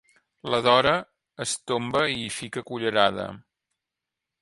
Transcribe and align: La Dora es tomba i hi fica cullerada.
La 0.53 0.59
Dora 0.67 0.93
es 1.45 1.53
tomba 1.73 2.03
i 2.17 2.19
hi 2.25 2.33
fica 2.39 2.67
cullerada. 2.73 3.31